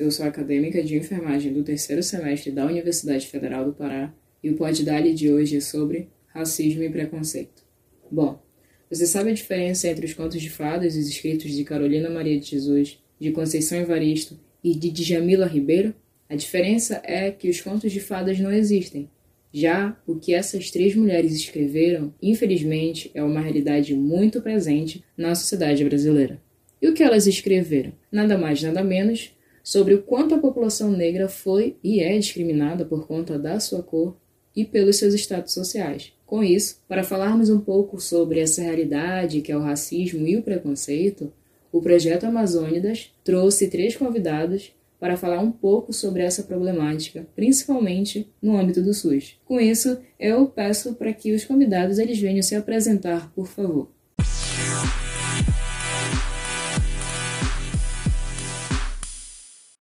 [0.00, 4.10] eu sou acadêmica de enfermagem do terceiro semestre da Universidade Federal do Pará
[4.42, 7.62] e o Pod Dali de hoje é sobre racismo e preconceito.
[8.10, 8.42] Bom,
[8.88, 12.40] você sabe a diferença entre os contos de fadas e os escritos de Carolina Maria
[12.40, 15.94] de Jesus, de Conceição Evaristo e de Djamila Ribeiro?
[16.30, 19.10] A diferença é que os contos de fadas não existem.
[19.52, 25.84] Já o que essas três mulheres escreveram, infelizmente, é uma realidade muito presente na sociedade
[25.84, 26.40] brasileira.
[26.80, 27.92] E o que elas escreveram?
[28.10, 29.32] Nada mais, nada menos
[29.62, 34.16] sobre o quanto a população negra foi e é discriminada por conta da sua cor
[34.54, 36.12] e pelos seus status sociais.
[36.26, 40.42] Com isso, para falarmos um pouco sobre essa realidade que é o racismo e o
[40.42, 41.32] preconceito,
[41.72, 48.56] o projeto Amazônidas trouxe três convidados para falar um pouco sobre essa problemática, principalmente no
[48.56, 49.36] âmbito do SUS.
[49.46, 53.88] Com isso, eu peço para que os convidados eles venham se apresentar, por favor.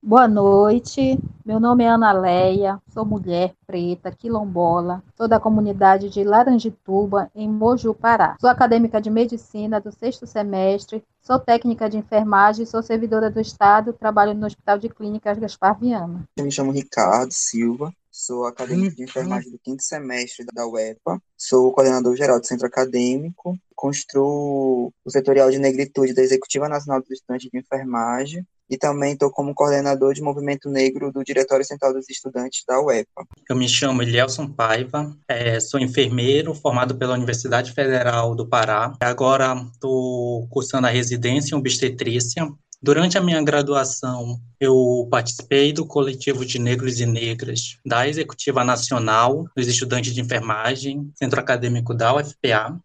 [0.06, 6.22] Boa noite, meu nome é Ana Leia, sou mulher preta, quilombola, sou da comunidade de
[6.22, 8.36] Laranjituba, em Moju, Pará.
[8.38, 13.94] Sou acadêmica de medicina do sexto semestre, sou técnica de enfermagem, sou servidora do Estado,
[13.94, 16.28] trabalho no Hospital de Clínicas Gaspar Viana.
[16.36, 21.72] Eu me chamo Ricardo Silva, sou acadêmico de enfermagem do quinto semestre da UEPA, sou
[21.72, 27.50] coordenador geral do centro acadêmico, construo o setorial de negritude da Executiva Nacional dos Estudantes
[27.50, 32.64] de Enfermagem e também estou como coordenador de movimento negro do Diretório Central dos Estudantes
[32.66, 33.26] da UEPA.
[33.48, 38.94] Eu me chamo Elielson Paiva, é, sou enfermeiro formado pela Universidade Federal do Pará.
[39.00, 42.48] Agora estou cursando a residência em obstetrícia.
[42.82, 49.46] Durante a minha graduação, eu participei do coletivo de negros e negras da Executiva Nacional
[49.56, 52.78] dos Estudantes de Enfermagem, Centro Acadêmico da UFPA.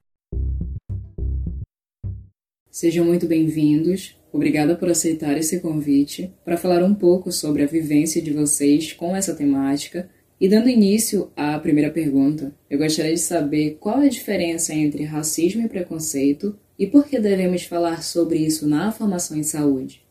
[2.72, 4.19] Sejam muito bem-vindos.
[4.32, 9.16] Obrigada por aceitar esse convite para falar um pouco sobre a vivência de vocês com
[9.16, 10.10] essa temática.
[10.40, 15.64] E dando início à primeira pergunta, eu gostaria de saber qual a diferença entre racismo
[15.64, 20.06] e preconceito e por que devemos falar sobre isso na formação em saúde.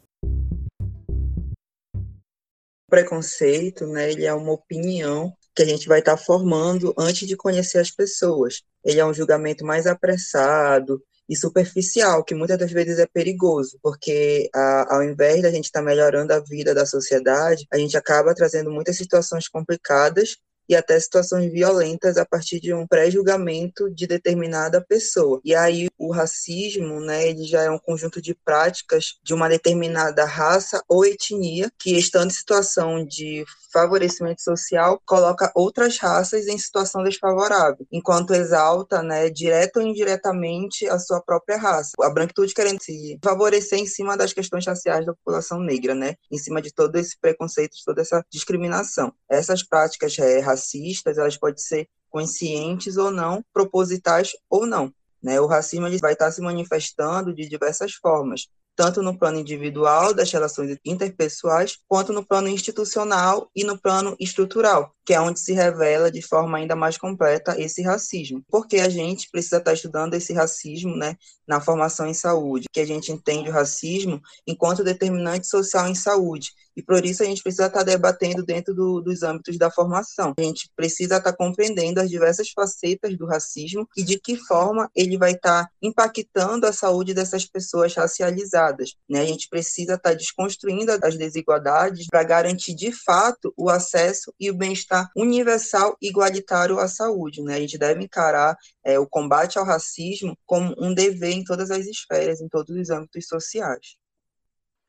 [1.94, 7.36] O preconceito, né, ele é uma opinião que a gente vai estar formando antes de
[7.36, 8.62] conhecer as pessoas.
[8.84, 14.48] Ele é um julgamento mais apressado, e superficial, que muitas das vezes é perigoso, porque
[14.54, 18.34] a, ao invés da gente estar tá melhorando a vida da sociedade, a gente acaba
[18.34, 20.36] trazendo muitas situações complicadas
[20.68, 25.40] e até situações violentas a partir de um pré-julgamento de determinada pessoa.
[25.44, 30.24] E aí o racismo, né, ele já é um conjunto de práticas de uma determinada
[30.24, 37.02] raça ou etnia que estando em situação de favorecimento social coloca outras raças em situação
[37.02, 41.92] desfavorável, enquanto exalta, né, direto ou indiretamente a sua própria raça.
[42.00, 46.38] A branquitude querendo se favorecer em cima das questões raciais da população negra, né, em
[46.38, 49.12] cima de todo esse preconceito, de toda essa discriminação.
[49.30, 54.92] Essas práticas é, racistas, elas podem ser conscientes ou não, propositais ou não.
[55.22, 55.40] Né?
[55.40, 60.30] O racismo ele vai estar se manifestando de diversas formas, tanto no plano individual das
[60.30, 66.12] relações interpessoais, quanto no plano institucional e no plano estrutural, que é onde se revela
[66.12, 68.40] de forma ainda mais completa esse racismo.
[68.48, 72.86] Porque a gente precisa estar estudando esse racismo né, na formação em saúde, que a
[72.86, 77.66] gente entende o racismo enquanto determinante social em saúde, e por isso a gente precisa
[77.66, 80.32] estar debatendo dentro do, dos âmbitos da formação.
[80.38, 85.18] A gente precisa estar compreendendo as diversas facetas do racismo e de que forma ele
[85.18, 88.94] vai estar impactando a saúde dessas pessoas racializadas.
[89.10, 89.22] Né?
[89.22, 94.54] A gente precisa estar desconstruindo as desigualdades para garantir de fato o acesso e o
[94.54, 97.42] bem-estar universal e igualitário à saúde.
[97.42, 97.56] Né?
[97.56, 101.86] A gente deve encarar é, o combate ao racismo como um dever em todas as
[101.86, 103.96] esferas, em todos os âmbitos sociais.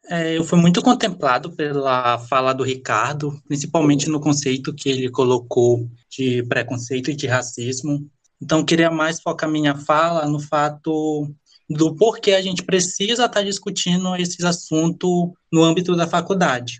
[0.08, 5.88] É, eu fui muito contemplado pela fala do Ricardo, principalmente no conceito que ele colocou
[6.10, 8.10] de preconceito e de racismo.
[8.42, 11.30] Então, queria mais focar minha fala no fato
[11.70, 16.80] do porquê a gente precisa estar discutindo esses assuntos no âmbito da faculdade.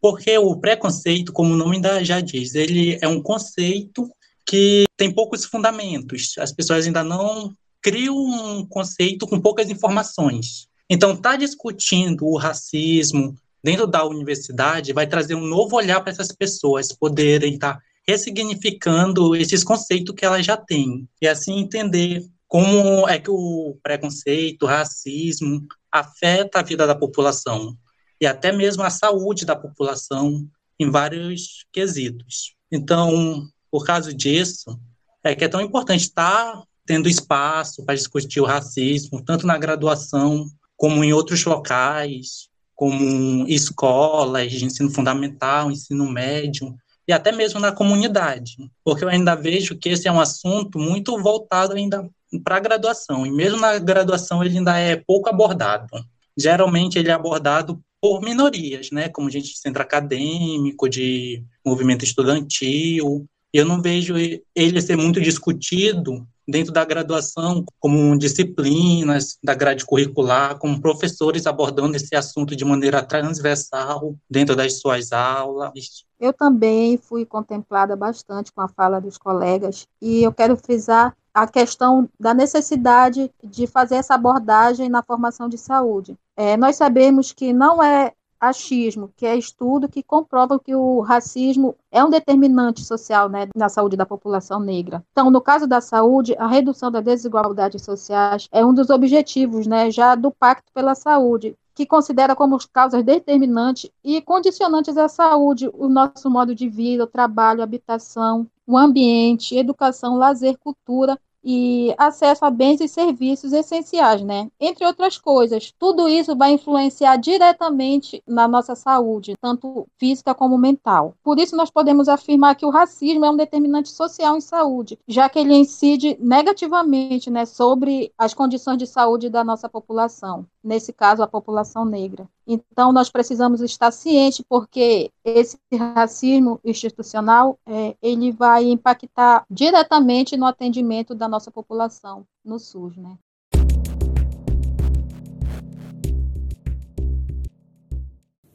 [0.00, 4.08] Porque o preconceito, como o nome já diz, ele é um conceito
[4.46, 6.34] que tem poucos fundamentos.
[6.38, 10.68] As pessoas ainda não criam um conceito com poucas informações.
[10.90, 16.12] Então, estar tá discutindo o racismo dentro da universidade vai trazer um novo olhar para
[16.12, 22.24] essas pessoas poderem estar tá ressignificando esses conceitos que elas já têm e assim entender
[22.46, 27.76] como é que o preconceito, o racismo afeta a vida da população
[28.18, 30.48] e até mesmo a saúde da população
[30.80, 32.54] em vários quesitos.
[32.72, 34.78] Então, por causa disso,
[35.22, 40.46] é que é tão importante estar tendo espaço para discutir o racismo, tanto na graduação
[40.78, 46.74] como em outros locais, como escolas de ensino fundamental, ensino médio,
[47.06, 51.20] e até mesmo na comunidade, porque eu ainda vejo que esse é um assunto muito
[51.20, 52.08] voltado ainda
[52.44, 55.88] para a graduação, e mesmo na graduação ele ainda é pouco abordado.
[56.36, 63.26] Geralmente ele é abordado por minorias, né, como gente de centro acadêmico, de movimento estudantil,
[63.52, 64.14] eu não vejo
[64.54, 71.96] ele ser muito discutido dentro da graduação, como disciplinas da grade curricular, como professores abordando
[71.96, 76.06] esse assunto de maneira transversal dentro das suas aulas.
[76.18, 81.46] Eu também fui contemplada bastante com a fala dos colegas e eu quero frisar a
[81.46, 86.16] questão da necessidade de fazer essa abordagem na formação de saúde.
[86.36, 91.74] É, nós sabemos que não é achismo, que é estudo que comprova que o racismo
[91.90, 95.04] é um determinante social né, na saúde da população negra.
[95.12, 99.90] Então, no caso da saúde, a redução das desigualdades sociais é um dos objetivos né,
[99.90, 105.88] já do Pacto pela Saúde, que considera como causas determinantes e condicionantes à saúde o
[105.88, 111.16] nosso modo de vida, o trabalho, a habitação, o ambiente, educação, lazer, cultura
[111.50, 114.50] e acesso a bens e serviços essenciais, né?
[114.60, 115.72] Entre outras coisas.
[115.78, 121.14] Tudo isso vai influenciar diretamente na nossa saúde, tanto física como mental.
[121.24, 125.26] Por isso, nós podemos afirmar que o racismo é um determinante social em saúde, já
[125.26, 131.22] que ele incide negativamente né, sobre as condições de saúde da nossa população, nesse caso,
[131.22, 132.28] a população negra.
[132.50, 140.46] Então, nós precisamos estar cientes, porque esse racismo institucional, é, ele vai impactar diretamente no
[140.46, 143.18] atendimento da nossa população no SUS, né?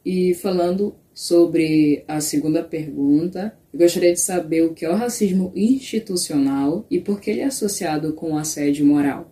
[0.03, 5.51] E falando sobre a segunda pergunta, eu gostaria de saber o que é o racismo
[5.55, 9.29] institucional e por que ele é associado com assédio moral.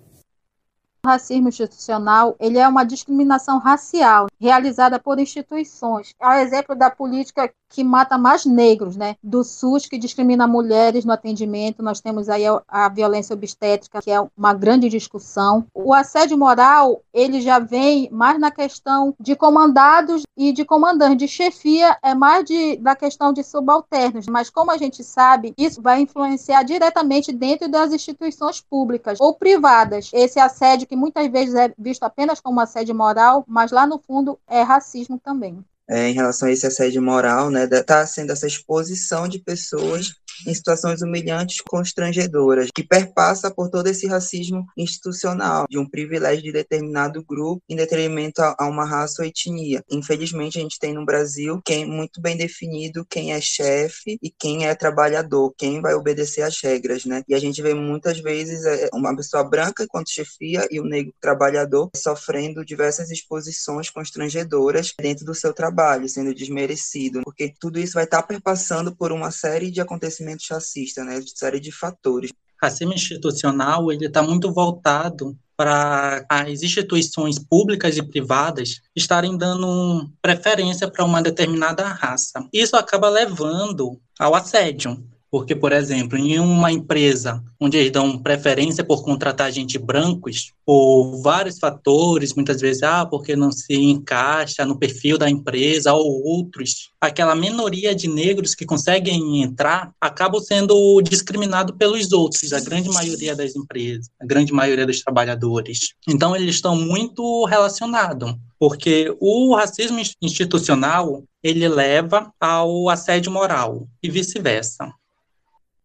[1.03, 6.13] O racismo institucional ele é uma discriminação racial realizada por instituições.
[6.21, 9.15] É o exemplo da política que mata mais negros, né?
[9.23, 11.81] Do SUS, que discrimina mulheres no atendimento.
[11.81, 15.65] Nós temos aí a, violência obstétrica, que é uma grande discussão.
[15.73, 21.17] O assédio moral, ele já vem mais na questão de comandados e de comandantes.
[21.17, 24.25] De chefia é mais de, da questão de subalternos.
[24.27, 30.09] Mas, como a gente sabe, isso vai influenciar diretamente dentro das instituições públicas ou privadas.
[30.13, 34.37] Esse assédio, que muitas vezes é visto apenas como assédio moral, mas lá no fundo
[34.45, 35.63] é racismo também.
[35.87, 40.15] É, em relação a esse assédio moral, né, está sendo essa exposição de pessoas
[40.47, 46.51] em situações humilhantes, constrangedoras, que perpassa por todo esse racismo institucional, de um privilégio de
[46.51, 49.83] determinado grupo em detrimento a, uma raça ou etnia.
[49.89, 54.65] Infelizmente, a gente tem no Brasil quem muito bem definido quem é chefe e quem
[54.65, 57.23] é trabalhador, quem vai obedecer às regras, né?
[57.27, 61.13] E a gente vê muitas vezes é, uma pessoa branca enquanto chefia e o negro
[61.19, 68.03] trabalhador sofrendo diversas exposições constrangedoras dentro do seu trabalho sendo desmerecido, porque tudo isso vai
[68.03, 72.31] estar perpassando por uma série de acontecimentos racistas, né, de série de fatores.
[72.61, 80.89] Racismo institucional ele está muito voltado para as instituições públicas e privadas estarem dando preferência
[80.89, 82.47] para uma determinada raça.
[82.51, 88.83] Isso acaba levando ao assédio, porque, por exemplo, em uma empresa onde eles dão preferência
[88.83, 94.77] por contratar gente brancos, por vários fatores, muitas vezes, ah, porque não se encaixa no
[94.77, 101.75] perfil da empresa ou outros, aquela minoria de negros que conseguem entrar acabam sendo discriminados
[101.77, 105.93] pelos outros, a grande maioria das empresas, a grande maioria dos trabalhadores.
[106.09, 114.09] Então, eles estão muito relacionados, porque o racismo institucional ele leva ao assédio moral e
[114.09, 114.91] vice-versa.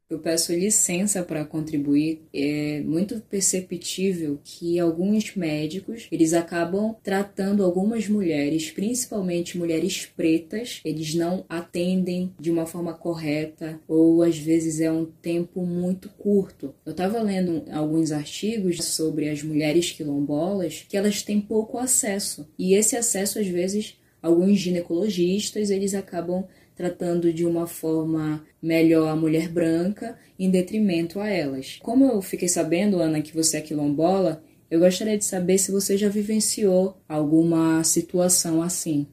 [0.08, 2.22] Eu peço licença para contribuir.
[2.32, 11.12] É muito perceptível que alguns médicos, eles acabam tratando algumas mulheres, principalmente mulheres pretas, eles
[11.16, 16.72] não atendem de uma forma correta ou às vezes é um tempo muito curto.
[16.84, 22.74] Eu estava lendo alguns artigos sobre as mulheres quilombolas que elas têm pouco acesso e
[22.74, 26.44] esse acesso às vezes alguns ginecologistas eles acabam
[26.76, 31.78] tratando de uma forma melhor a mulher branca em detrimento a elas.
[31.82, 35.96] Como eu fiquei sabendo, Ana, que você é quilombola, eu gostaria de saber se você
[35.96, 39.06] já vivenciou alguma situação assim.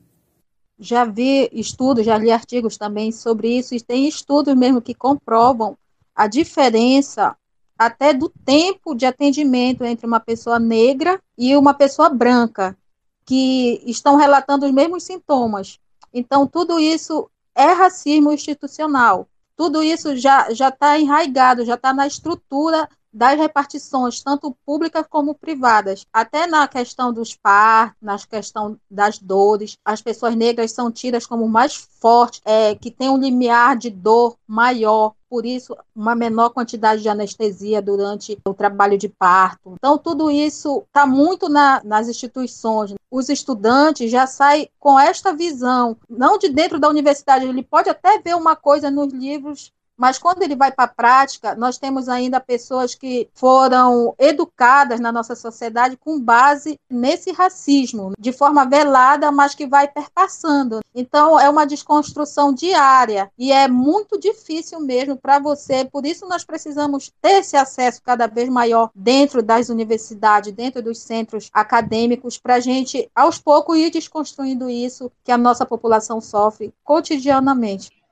[0.78, 5.78] Já vi estudos, já li artigos também sobre isso, e tem estudos mesmo que comprovam
[6.14, 7.36] a diferença
[7.78, 12.78] até do tempo de atendimento entre uma pessoa negra e uma pessoa branca,
[13.26, 15.80] que estão relatando os mesmos sintomas.
[16.14, 19.28] Então, tudo isso é racismo institucional.
[19.56, 26.06] Tudo isso já está enraizado, já está na estrutura das repartições, tanto públicas como privadas.
[26.12, 31.48] Até na questão dos partos, na questão das dores, as pessoas negras são tidas como
[31.48, 37.02] mais fortes, é, que tem um limiar de dor maior, por isso uma menor quantidade
[37.02, 39.74] de anestesia durante o trabalho de parto.
[39.78, 42.94] Então, tudo isso está muito na, nas instituições.
[43.10, 48.20] Os estudantes já saem com esta visão, não de dentro da universidade, ele pode até
[48.20, 49.72] ver uma coisa nos livros
[50.04, 55.14] mas quando ele vai para a prática, nós temos ainda pessoas que foram educadas na
[55.14, 60.82] nossa sociedade com base nesse racismo, de forma velada, mas que vai perpassando.
[60.94, 65.86] Então, é uma desconstrução diária e é muito difícil mesmo para você.
[65.86, 71.00] Por isso, nós precisamos ter esse acesso cada vez maior dentro das universidades, dentro dos
[71.00, 76.74] centros acadêmicos, para a gente, aos poucos, ir desconstruindo isso que a nossa população sofre
[76.84, 78.03] cotidianamente.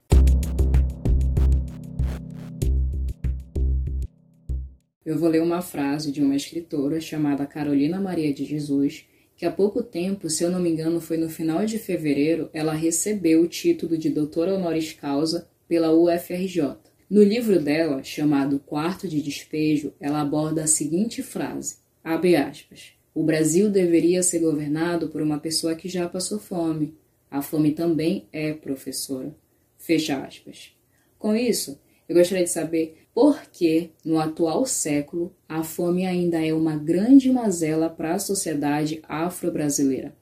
[5.03, 9.05] Eu vou ler uma frase de uma escritora chamada Carolina Maria de Jesus,
[9.35, 12.73] que há pouco tempo, se eu não me engano, foi no final de fevereiro, ela
[12.73, 16.77] recebeu o título de doutora honoris causa pela UFRJ.
[17.09, 22.93] No livro dela, chamado Quarto de Despejo, ela aborda a seguinte frase: abre aspas.
[23.11, 26.93] O Brasil deveria ser governado por uma pessoa que já passou fome.
[27.29, 29.35] A fome também é professora.
[29.79, 30.73] Fecha aspas.
[31.17, 36.75] Com isso, eu gostaria de saber porque, no atual século, a fome ainda é uma
[36.75, 40.20] grande mazela para a sociedade afro-brasileira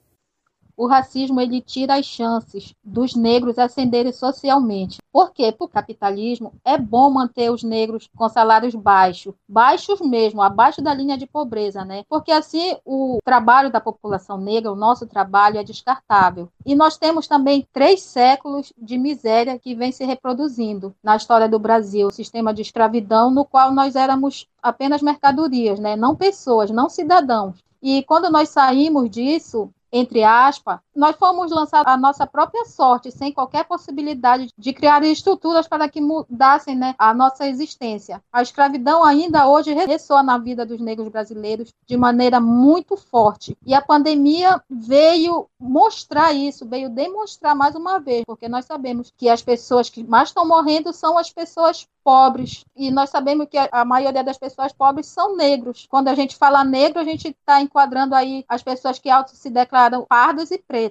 [0.80, 4.96] o racismo ele tira as chances dos negros ascenderem socialmente.
[5.12, 5.52] Por quê?
[5.52, 10.94] Para o capitalismo é bom manter os negros com salários baixos, baixos mesmo, abaixo da
[10.94, 12.02] linha de pobreza, né?
[12.08, 16.48] Porque assim o trabalho da população negra, o nosso trabalho é descartável.
[16.64, 21.58] E nós temos também três séculos de miséria que vem se reproduzindo na história do
[21.58, 25.94] Brasil, o sistema de escravidão no qual nós éramos apenas mercadorias, né?
[25.94, 27.62] Não pessoas, não cidadãos.
[27.82, 33.32] E quando nós saímos disso, entre aspas, nós fomos lançar a nossa própria sorte, sem
[33.32, 38.22] qualquer possibilidade de criar estruturas para que mudassem né, a nossa existência.
[38.32, 43.56] A escravidão ainda hoje ressoa na vida dos negros brasileiros de maneira muito forte.
[43.64, 49.28] E a pandemia veio mostrar isso, veio demonstrar mais uma vez, porque nós sabemos que
[49.28, 52.64] as pessoas que mais estão morrendo são as pessoas pobres.
[52.74, 55.86] E nós sabemos que a maioria das pessoas pobres são negros.
[55.88, 59.50] Quando a gente fala negro, a gente está enquadrando aí as pessoas que auto se
[59.50, 60.89] declaram pardos e pretos.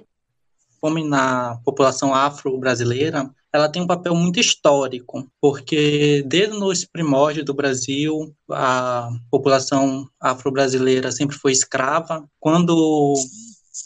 [0.80, 7.52] Fome na população afro-brasileira, ela tem um papel muito histórico, porque desde os primórdios do
[7.52, 12.24] Brasil, a população afro-brasileira sempre foi escrava.
[12.38, 13.14] Quando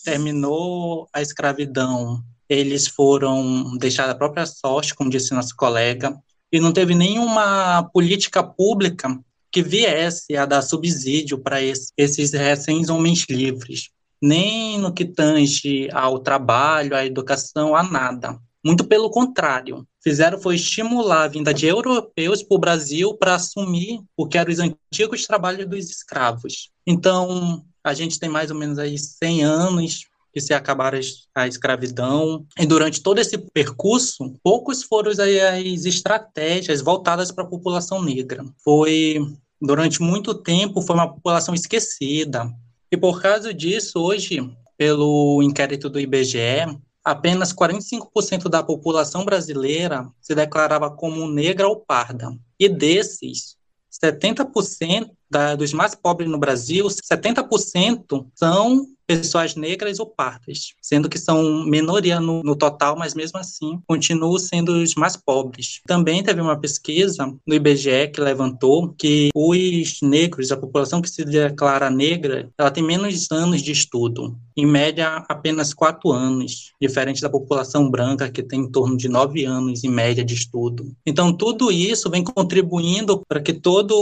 [0.05, 6.15] terminou a escravidão, eles foram deixados à própria sorte, como disse nosso colega,
[6.53, 9.19] e não teve nenhuma política pública
[9.51, 13.89] que viesse a dar subsídio para esses recém-homens livres,
[14.25, 18.39] nem no que tange ao trabalho, à educação, a nada.
[18.65, 24.01] Muito pelo contrário, fizeram foi estimular a vinda de europeus para o Brasil para assumir
[24.17, 26.71] o que eram os antigos trabalhos dos escravos.
[26.87, 30.99] Então, a gente tem mais ou menos aí 100 anos que se acabaram
[31.35, 32.47] a escravidão.
[32.59, 38.43] E durante todo esse percurso, poucos foram as estratégias voltadas para a população negra.
[38.65, 39.19] Foi,
[39.61, 42.51] durante muito tempo, foi uma população esquecida.
[42.95, 44.39] E por causa disso, hoje,
[44.77, 52.39] pelo inquérito do IBGE, apenas 45% da população brasileira se declarava como negra ou parda.
[52.57, 53.57] E desses,
[53.91, 61.19] 70% da, dos mais pobres no Brasil, 70% são pessoas negras ou pardas, sendo que
[61.19, 65.81] são minoria no, no, total, mas mesmo assim continuam sendo os mais pobres.
[65.87, 71.25] Também teve uma pesquisa no IBGE que levantou que os negros, a população que se
[71.25, 77.29] declara negra, ela tem menos anos de estudo, em média apenas quatro anos, diferente da
[77.29, 80.93] população branca que tem em torno de nove anos em média de estudo.
[81.05, 83.97] Então tudo isso vem contribuindo para que todos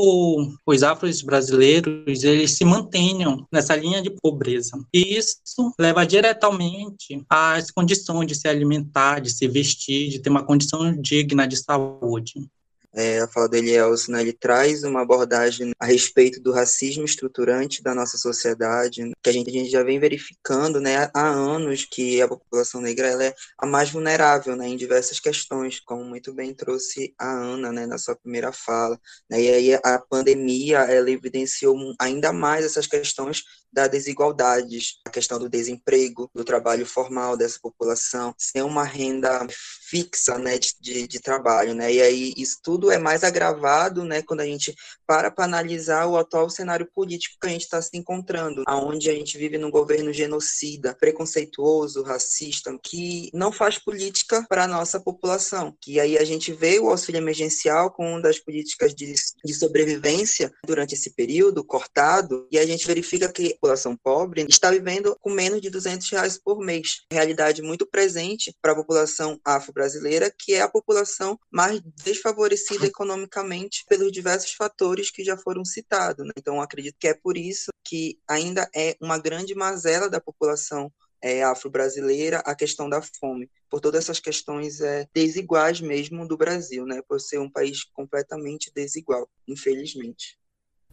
[0.66, 4.78] os afros brasileiros eles se mantenham nessa linha de pobreza.
[4.92, 10.44] E isso leva diretamente às condições de se alimentar, de se vestir, de ter uma
[10.44, 12.48] condição digna de saúde.
[12.94, 17.82] É, a fala do Elielson, né, ele traz uma abordagem a respeito do racismo estruturante
[17.82, 22.20] da nossa sociedade, que a gente, a gente já vem verificando né, há anos que
[22.20, 26.52] a população negra ela é a mais vulnerável né, em diversas questões, como muito bem
[26.54, 29.00] trouxe a Ana né, na sua primeira fala.
[29.30, 33.42] Né, e aí a pandemia ela evidenciou ainda mais essas questões
[33.72, 39.46] da desigualdades, a questão do desemprego, do trabalho formal dessa população, sem uma renda
[39.88, 41.74] fixa né, de, de, trabalho.
[41.74, 41.94] Né?
[41.94, 44.74] E aí isso tudo é mais agravado né, quando a gente
[45.06, 49.14] para para analisar o atual cenário político que a gente está se encontrando, aonde a
[49.14, 55.74] gente vive num governo genocida, preconceituoso, racista, que não faz política para a nossa população.
[55.80, 59.14] Que aí a gente vê o auxílio emergencial com uma das políticas de,
[59.44, 65.16] de sobrevivência durante esse período cortado, e a gente verifica que população pobre está vivendo
[65.20, 67.04] com menos de 200 reais por mês.
[67.12, 74.10] Realidade muito presente para a população afro-brasileira, que é a população mais desfavorecida economicamente pelos
[74.10, 76.26] diversos fatores que já foram citados.
[76.26, 76.32] Né?
[76.36, 80.92] Então, acredito que é por isso que ainda é uma grande mazela da população
[81.22, 86.84] é, afro-brasileira a questão da fome, por todas essas questões é, desiguais mesmo do Brasil,
[86.84, 87.00] né?
[87.06, 90.36] por ser um país completamente desigual, infelizmente.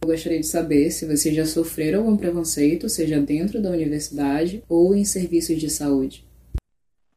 [0.02, 4.94] Eu gostaria de saber se vocês já sofreram algum preconceito, seja dentro da universidade ou
[4.94, 6.24] em serviços de saúde.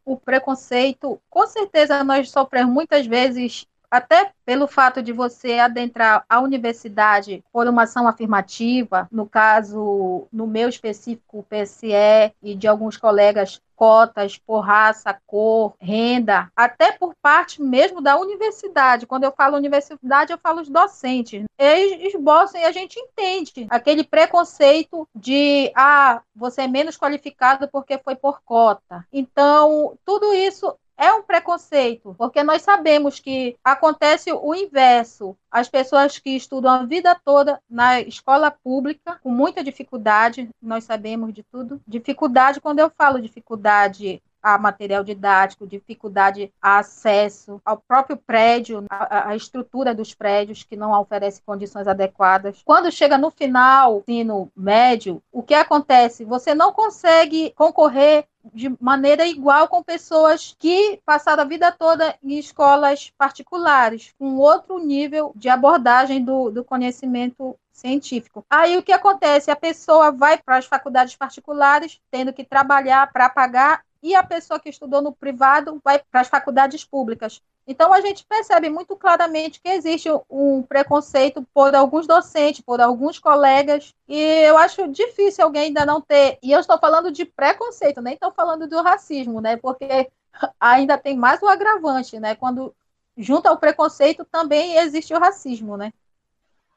[0.05, 6.39] O preconceito, com certeza nós sofremos muitas vezes até pelo fato de você adentrar a
[6.39, 12.97] universidade por uma ação afirmativa, no caso, no meu específico, o PSE e de alguns
[12.97, 19.05] colegas, cotas por raça, cor, renda, até por parte mesmo da universidade.
[19.05, 21.43] Quando eu falo universidade, eu falo os docentes.
[21.57, 27.97] Eles esboçam e a gente entende aquele preconceito de ah, você é menos qualificado porque
[27.97, 29.05] foi por cota.
[29.11, 35.35] Então, tudo isso é um preconceito, porque nós sabemos que acontece o inverso.
[35.49, 41.33] As pessoas que estudam a vida toda na escola pública, com muita dificuldade, nós sabemos
[41.33, 41.81] de tudo.
[41.87, 49.29] Dificuldade, quando eu falo dificuldade a material didático, dificuldade a acesso ao próprio prédio, a,
[49.29, 52.61] a, estrutura dos prédios que não oferece condições adequadas.
[52.65, 56.25] Quando chega no final, ensino médio, o que acontece?
[56.25, 62.37] Você não consegue concorrer de maneira igual com pessoas que passaram a vida toda em
[62.37, 68.45] escolas particulares, com outro nível de abordagem do, do conhecimento científico.
[68.49, 69.49] Aí o que acontece?
[69.49, 74.59] A pessoa vai para as faculdades particulares, tendo que trabalhar para pagar, e a pessoa
[74.59, 77.41] que estudou no privado vai para as faculdades públicas.
[77.65, 83.17] Então, a gente percebe muito claramente que existe um preconceito por alguns docentes, por alguns
[83.17, 86.37] colegas, e eu acho difícil alguém ainda não ter.
[86.43, 89.55] E eu estou falando de preconceito, nem estou falando do racismo, né?
[89.55, 90.11] Porque
[90.59, 92.35] ainda tem mais o agravante, né?
[92.35, 92.75] Quando
[93.17, 95.93] junto ao preconceito também existe o racismo, né?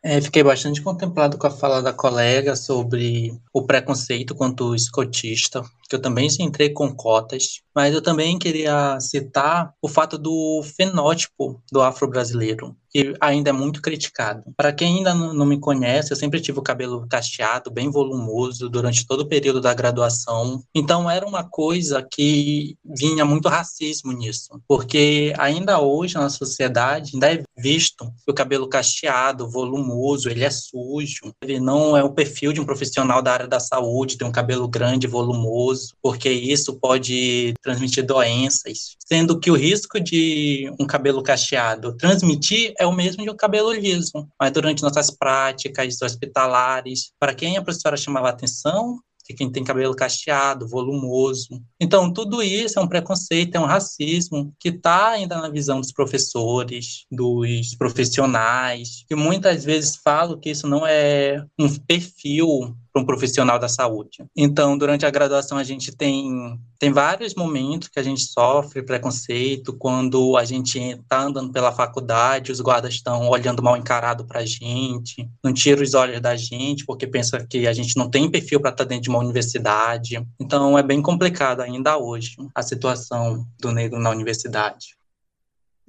[0.02, 5.94] É, fiquei bastante contemplado com a fala da colega sobre o preconceito quanto escotista, que
[5.94, 11.82] eu também entrei com cotas, mas eu também queria citar o fato do fenótipo do
[11.82, 14.42] afro-brasileiro, que ainda é muito criticado.
[14.56, 19.06] Para quem ainda não me conhece, eu sempre tive o cabelo cacheado, bem volumoso, durante
[19.06, 20.62] todo o período da graduação.
[20.74, 27.34] Então era uma coisa que vinha muito racismo nisso, porque ainda hoje na sociedade ainda
[27.34, 32.54] é visto que o cabelo cacheado, volumoso, ele é sujo, ele não é o perfil
[32.54, 37.54] de um profissional da área da saúde, tem um cabelo grande, volumoso, porque isso pode
[37.62, 43.30] transmitir doenças, sendo que o risco de um cabelo cacheado transmitir é o mesmo de
[43.30, 44.28] um cabelo liso.
[44.40, 49.94] Mas durante nossas práticas hospitalares, para quem a professora chamava atenção, que quem tem cabelo
[49.94, 51.60] cacheado, volumoso.
[51.80, 55.92] Então, tudo isso é um preconceito, é um racismo que está ainda na visão dos
[55.92, 63.04] professores, dos profissionais, que muitas vezes falam que isso não é um perfil para um
[63.06, 64.24] profissional da saúde.
[64.34, 69.76] Então, durante a graduação, a gente tem, tem vários momentos que a gente sofre preconceito,
[69.76, 74.46] quando a gente está andando pela faculdade, os guardas estão olhando mal encarado para a
[74.46, 78.60] gente, não tiram os olhos da gente, porque pensa que a gente não tem perfil
[78.60, 80.26] para estar tá dentro de uma universidade.
[80.40, 84.96] Então, é bem complicado ainda hoje a situação do negro na universidade.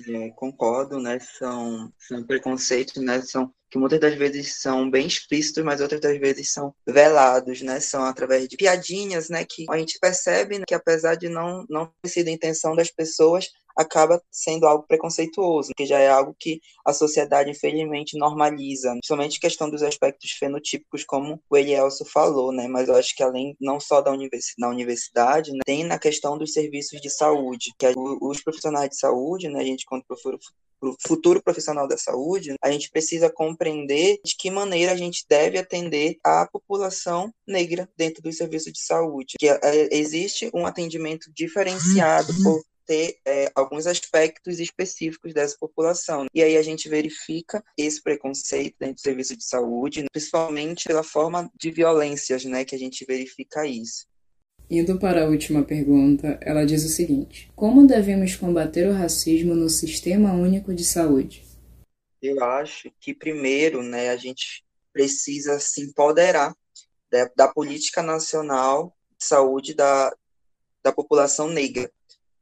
[0.05, 1.19] É, concordo, né?
[1.19, 3.21] São, são preconceitos, né?
[3.21, 7.79] São que muitas das vezes são bem explícitos, mas outras das vezes são velados, né?
[7.79, 9.45] São através de piadinhas, né?
[9.45, 12.89] Que a gente percebe né, que apesar de não não ter sido a intenção das
[12.91, 13.47] pessoas,
[13.77, 19.69] acaba sendo algo preconceituoso, que já é algo que a sociedade, infelizmente, normaliza, principalmente questão
[19.69, 22.67] dos aspectos fenotípicos, como o Elielso falou, né?
[22.67, 25.59] Mas eu acho que além, não só da universidade, na universidade, né?
[25.65, 27.85] tem na questão dos serviços de saúde, que
[28.21, 29.59] os profissionais de saúde, né?
[29.59, 30.03] A gente, quando
[30.79, 35.25] para o futuro profissional da saúde, a gente precisa compreender de que maneira a gente
[35.27, 39.35] deve atender a população negra dentro dos serviços de saúde.
[39.39, 46.25] Que é, existe um atendimento diferenciado por ter é, alguns aspectos específicos dessa população.
[46.33, 51.51] E aí a gente verifica esse preconceito dentro do serviço de saúde, principalmente pela forma
[51.59, 54.07] de violências, né, que a gente verifica isso.
[54.69, 59.69] Indo para a última pergunta, ela diz o seguinte: Como devemos combater o racismo no
[59.69, 61.45] Sistema Único de Saúde?
[62.21, 66.53] Eu acho que primeiro, né, a gente precisa se empoderar
[67.09, 70.13] da, da política nacional de saúde da,
[70.83, 71.89] da população negra.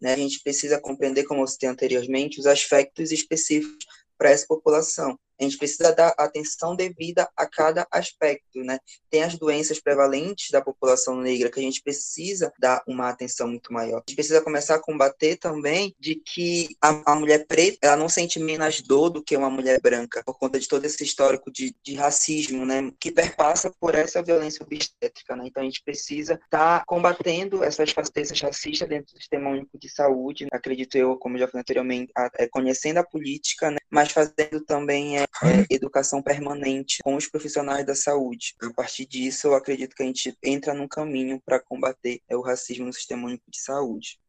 [0.01, 0.13] Né?
[0.13, 3.85] A gente precisa compreender, como eu citei anteriormente, os aspectos específicos
[4.17, 8.79] para essa população a gente precisa dar atenção devida a cada aspecto, né?
[9.09, 13.71] Tem as doenças prevalentes da população negra que a gente precisa dar uma atenção muito
[13.71, 13.97] maior.
[13.97, 18.09] A gente precisa começar a combater também de que a, a mulher preta, ela não
[18.09, 21.75] sente menos dor do que uma mulher branca, por conta de todo esse histórico de,
[21.83, 22.91] de racismo, né?
[22.99, 25.45] Que perpassa por essa violência obstétrica, né?
[25.47, 29.89] Então a gente precisa estar tá combatendo essas facetões racistas dentro do sistema único de
[29.89, 33.77] saúde, acredito eu, como já falei anteriormente, a, é, conhecendo a política, né?
[33.89, 38.55] Mas fazendo também é, é, educação permanente com os profissionais da saúde.
[38.61, 42.41] A partir disso, eu acredito que a gente entra num caminho para combater é, o
[42.41, 44.19] racismo no sistema único de saúde.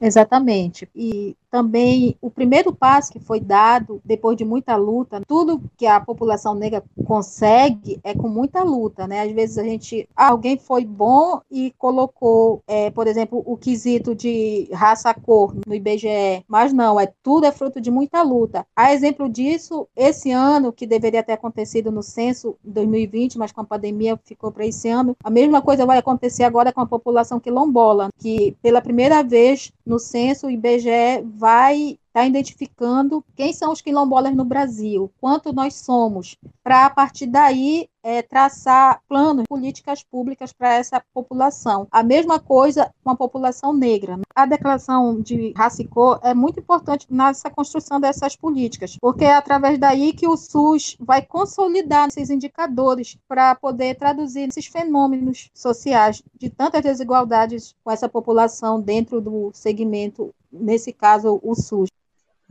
[0.00, 0.88] Exatamente.
[0.96, 6.00] E também o primeiro passo que foi dado depois de muita luta, tudo que a
[6.00, 9.20] população negra consegue é com muita luta, né?
[9.20, 14.68] Às vezes a gente, alguém foi bom e colocou, é, por exemplo, o quesito de
[14.72, 18.64] raça cor no IBGE, mas não, é tudo é fruto de muita luta.
[18.74, 23.64] A exemplo disso, esse ano que deveria ter acontecido no censo 2020, mas com a
[23.64, 28.08] pandemia ficou para esse ano, a mesma coisa vai acontecer agora com a população quilombola,
[28.18, 33.80] que pela primeira vez no censo, o IBGE vai estar tá identificando quem são os
[33.80, 40.52] quilombolas no Brasil, quanto nós somos, para a partir daí é, traçar planos, políticas públicas
[40.52, 41.86] para essa população.
[41.90, 44.18] A mesma coisa com a população negra.
[44.34, 45.54] A declaração de
[45.90, 50.96] cor é muito importante nessa construção dessas políticas, porque é através daí que o SUS
[50.98, 58.08] vai consolidar esses indicadores para poder traduzir esses fenômenos sociais de tantas desigualdades com essa
[58.08, 61.90] população dentro do segmento, nesse caso, o SUS.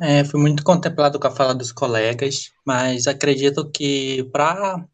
[0.02, 4.86] É, fui muito contemplado com a fala dos colegas, mas acredito que para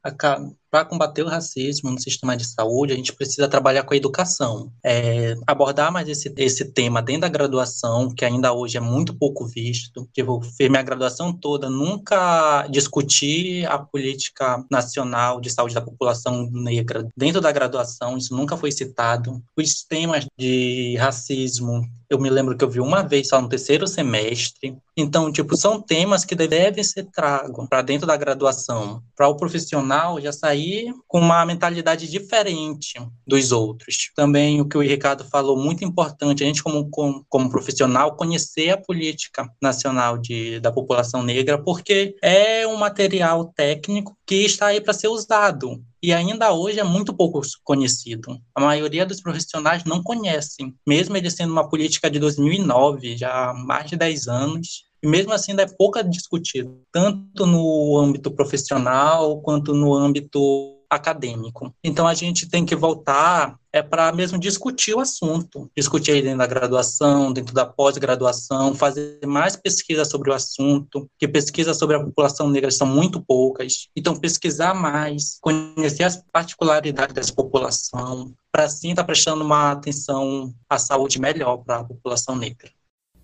[0.75, 4.73] para combater o racismo no sistema de saúde, a gente precisa trabalhar com a educação.
[4.83, 9.47] É, abordar mais esse, esse tema dentro da graduação, que ainda hoje é muito pouco
[9.47, 10.05] visto.
[10.13, 17.07] Tipo, fiz minha graduação toda, nunca discuti a política nacional de saúde da população negra
[17.15, 19.41] dentro da graduação, isso nunca foi citado.
[19.57, 23.87] Os temas de racismo, eu me lembro que eu vi uma vez só no terceiro
[23.87, 24.77] semestre.
[24.97, 30.19] Então, tipo, são temas que devem ser tragos para dentro da graduação, para o profissional
[30.19, 32.93] já sair sair com uma mentalidade diferente
[33.25, 34.11] dos outros.
[34.15, 38.71] Também o que o Ricardo falou, muito importante, a gente como, como, como profissional conhecer
[38.71, 44.81] a política nacional de, da população negra, porque é um material técnico que está aí
[44.81, 48.39] para ser usado e ainda hoje é muito pouco conhecido.
[48.53, 53.53] A maioria dos profissionais não conhecem, mesmo ele sendo uma política de 2009, já há
[53.53, 59.39] mais de 10 anos, e mesmo assim ainda é pouco discutido, tanto no âmbito profissional
[59.39, 60.39] quanto no âmbito
[60.89, 61.71] acadêmico.
[61.83, 66.47] Então a gente tem que voltar é para mesmo discutir o assunto, discutir dentro da
[66.47, 72.49] graduação, dentro da pós-graduação, fazer mais pesquisa sobre o assunto, que pesquisas sobre a população
[72.49, 73.89] negra são muito poucas.
[73.95, 80.51] Então pesquisar mais, conhecer as particularidades dessa população, para assim estar tá prestando uma atenção
[80.67, 82.71] à saúde melhor para a população negra.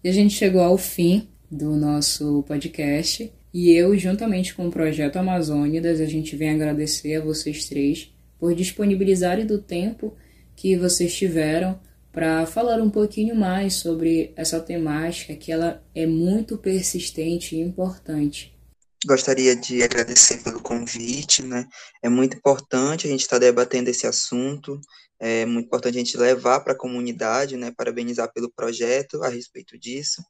[0.04, 3.32] E a gente chegou ao fim do nosso podcast.
[3.54, 8.56] E eu, juntamente com o Projeto Amazônidas, a gente vem agradecer a vocês três por
[8.56, 10.16] disponibilizarem do tempo
[10.56, 11.78] que vocês tiveram
[12.12, 18.58] para falar um pouquinho mais sobre essa temática que ela é muito persistente e importante.
[19.06, 21.66] Gostaria de agradecer pelo convite, né?
[22.04, 24.80] É muito importante a gente estar tá debatendo esse assunto,
[25.20, 27.74] é muito importante a gente levar para a comunidade, né?
[27.76, 30.22] Parabenizar pelo projeto a respeito disso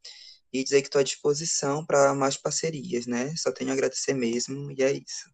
[0.53, 3.33] e dizer que estou à disposição para mais parcerias, né?
[3.35, 5.29] Só tenho a agradecer mesmo e é isso.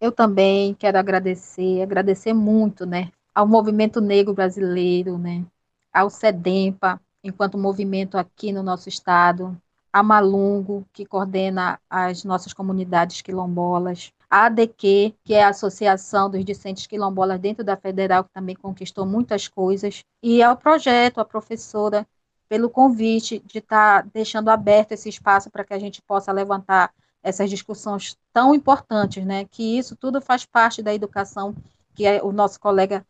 [0.00, 5.44] Eu também quero agradecer, agradecer muito, né, ao movimento negro brasileiro, né,
[5.92, 9.56] ao SEDEMPA, enquanto movimento aqui no nosso estado,
[9.92, 16.44] a Malungo, que coordena as nossas comunidades quilombolas, a ADQ, que é a Associação dos
[16.44, 22.04] Discentes Quilombolas dentro da Federal, que também conquistou muitas coisas, e ao projeto, a professora,
[22.48, 26.92] pelo convite de estar tá deixando aberto esse espaço para que a gente possa levantar
[27.22, 29.44] essas discussões tão importantes, né?
[29.46, 31.54] Que isso tudo faz parte da educação
[31.94, 33.04] que o nosso colega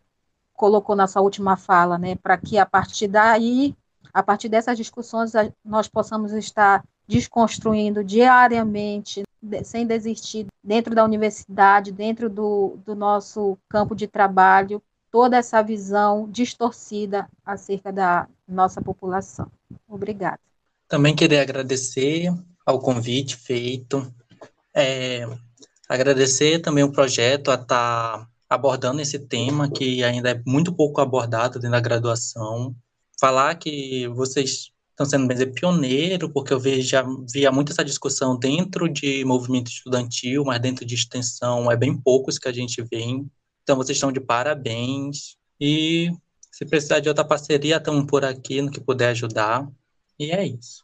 [0.54, 2.14] colocou na sua última fala, né?
[2.16, 3.74] Para que a partir daí
[4.14, 5.32] a partir dessas discussões,
[5.64, 9.24] nós possamos estar desconstruindo diariamente,
[9.64, 14.80] sem desistir, dentro da universidade, dentro do, do nosso campo de trabalho,
[15.14, 19.46] toda essa visão distorcida acerca da nossa população.
[19.88, 20.40] Obrigada.
[20.88, 22.34] Também queria agradecer
[22.66, 24.12] ao convite feito,
[24.74, 25.24] é,
[25.88, 31.00] agradecer também o projeto a estar tá abordando esse tema que ainda é muito pouco
[31.00, 32.74] abordado dentro da graduação,
[33.20, 38.36] falar que vocês estão sendo bem pioneiro, porque eu vejo, já via muito essa discussão
[38.36, 43.24] dentro de movimento estudantil, mas dentro de extensão é bem poucos que a gente vê.
[43.64, 45.36] Então vocês estão de parabéns.
[45.60, 46.10] E
[46.52, 49.68] se precisar de outra parceria, estamos por aqui no que puder ajudar.
[50.18, 50.83] E é isso.